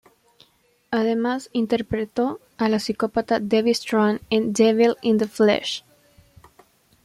[0.89, 5.83] Además, interpretó a la psicópata Debbie Strand en "Devil in the Flesh".